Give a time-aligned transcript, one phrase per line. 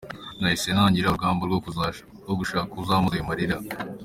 [0.39, 3.57] Nahise ntangira urugamba rwo gushaka uzampoza ayo marira.